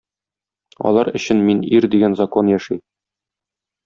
[0.91, 2.79] Алар өчен "Мин- ир" дигән закон яши.